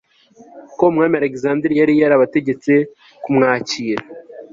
[0.77, 2.73] ko umwami alegisanderi yari yarabategetse
[3.23, 4.03] kumwakira